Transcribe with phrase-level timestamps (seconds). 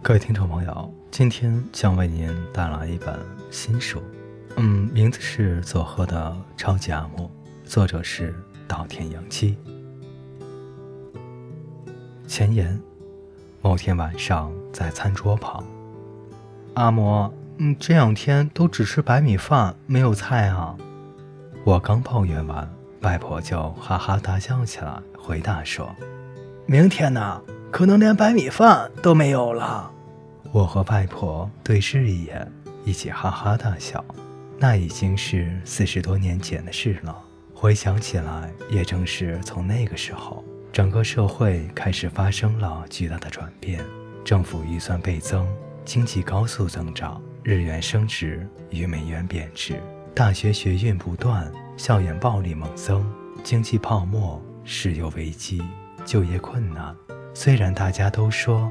[0.00, 3.18] 各位听众朋友，今天将为您带来一本
[3.50, 4.00] 新书，
[4.56, 7.24] 嗯，名字是《佐贺的超级阿嬷》，
[7.64, 8.34] 作者是
[8.66, 9.58] 稻田洋七。
[12.26, 12.80] 前言：
[13.60, 15.62] 某天晚上在餐桌旁，
[16.74, 20.74] 阿嬷，嗯，这两天都只吃白米饭，没有菜啊。
[21.64, 22.72] 我刚抱怨完，
[23.02, 25.94] 外婆就哈哈大笑起来，回答说
[26.64, 29.90] ：“明天呢？”可能连白米饭都没有了。
[30.52, 32.50] 我和外婆对视一眼，
[32.84, 34.04] 一起哈哈大笑。
[34.58, 37.16] 那已经是四十多年前的事了。
[37.54, 40.42] 回想起来，也正是从那个时候，
[40.72, 43.80] 整个社会开始发生了巨大的转变。
[44.24, 45.46] 政府预算倍增，
[45.84, 49.80] 经济高速增长，日元升值与美元贬值，
[50.14, 53.04] 大学学运不断，校园暴力猛增，
[53.44, 55.62] 经济泡沫，石油危机，
[56.04, 56.94] 就业困难。
[57.40, 58.68] 虽然大家都说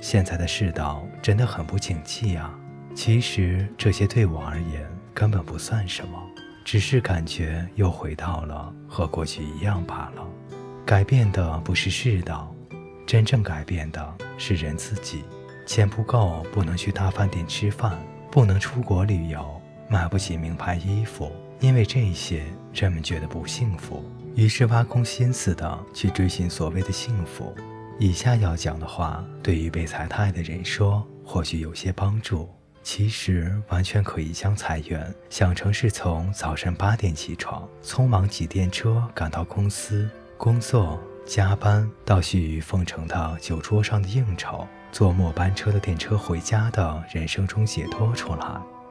[0.00, 2.50] 现在的世道真的很不景气啊，
[2.94, 6.18] 其实这些对我而言根本不算什么，
[6.64, 10.26] 只是感觉又回到了和过去一样罢了。
[10.86, 12.50] 改变的不是世道，
[13.06, 15.22] 真正改变的是人自己。
[15.66, 21.30] 钱不够不能去大饭店吃饭，不能出国旅游，买不起名牌衣服，
[21.60, 22.42] 因为这些
[22.72, 24.02] 人们觉得不幸福，
[24.34, 27.54] 于是挖空心思的去追寻所谓的幸福。
[27.98, 32.48] 以下要讲的话，对于被裁汰的人说，或许有些帮助。
[32.82, 48.46] 其实完全可以将裁员想成是从早晨八点起床，匆忙挤电车赶到公司工作，加班到须臾奉承的酒桌上的应酬，坐末班车的电车回家的人生中解脱出来。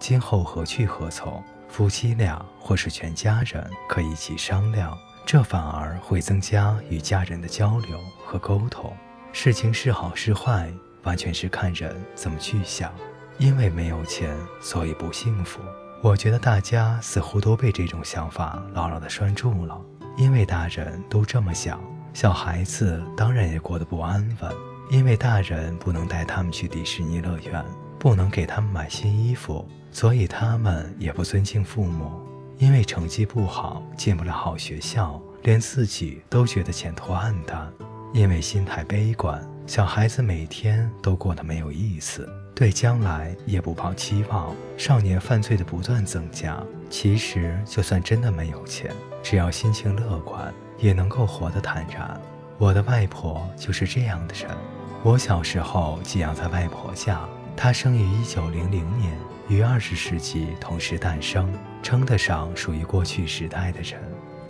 [0.00, 4.98] 今后何去何从，夫妻俩或是全家人可以一起商量。
[5.26, 8.96] 这反而会增加与家人的交流和沟通。
[9.32, 12.92] 事情是好是坏，完全是看人怎么去想。
[13.36, 15.60] 因为没有钱，所以不幸福。
[16.00, 19.76] 我觉得大家似乎都被这种想法牢牢地拴住了。
[20.16, 21.82] 因为大人都这么想，
[22.14, 24.52] 小孩子当然也过得不安稳。
[24.90, 27.64] 因为大人不能带他们去迪士尼乐园，
[27.98, 32.12] 不能给他们买新衣服，所以他们也不尊敬父母。
[32.58, 37.70] 因为成绩不好，进不了好学校，连自己都觉得前途暗淡。
[38.14, 44.54] 因为心态悲观，小孩子每天都过得没有意思，对将来也不抱期望。
[44.78, 46.58] 少年犯罪的不断增加，
[46.88, 48.90] 其实就算真的没有钱，
[49.22, 52.18] 只要心情乐观，也能够活得坦然。
[52.56, 54.48] 我的外婆就是这样的人。
[55.02, 57.20] 我小时候寄养在外婆家，
[57.54, 59.14] 她生于一九零零年。
[59.48, 61.48] 于二十世纪同时诞生，
[61.86, 63.92] 称得上属于过去时代的人。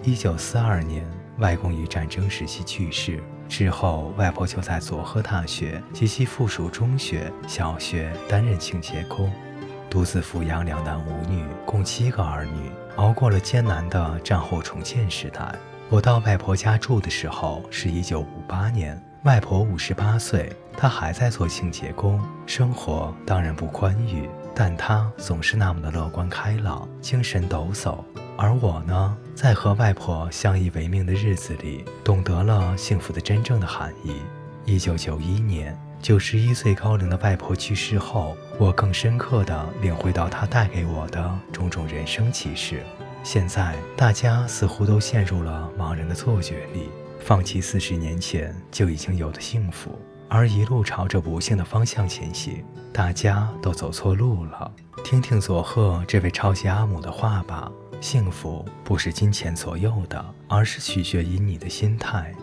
[0.03, 9.31] 一九四二年，外公于战争时期去世之后，外婆就在佐贺大学及其附属中学、小学担任清洁工，
[9.91, 15.55] 独自抚养两男五女，共七个儿女，熬过了艰难的战后重建时代。
[15.91, 24.27] 我到外婆家住的时候是一九五八年，外婆五十八岁，她还在做清洁工，生活当然不宽裕。
[24.59, 28.03] 但他总是那么的乐观开朗，精神抖擞。
[28.39, 34.17] 而我呢，在和外婆相依为命的日子里，懂得了幸福的真正的含义。
[34.65, 42.83] 一九九一年，九十一岁高龄的外婆去世后，我更深刻地领会到她带给我的种种人生启示。
[43.23, 46.89] 现在，大家似乎都陷入了茫然的错觉里，
[47.21, 49.99] 放弃四十年前就已经有的幸福。
[50.29, 54.71] 而一路朝着不幸的方向前行，大家都走错路了。
[55.05, 57.71] 听听佐贺这位超级阿姆的话吧：
[58.01, 62.35] 幸福不是金钱左右的，而是取决于你的心态。